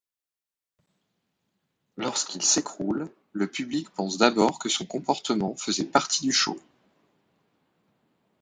[1.95, 6.57] Lorsqu'il s'écroule, le public pense d'abord que son comportement faisait partie du show.